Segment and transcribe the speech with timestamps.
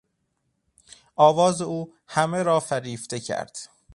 [1.15, 3.67] آواز او همه را فریفته کرد.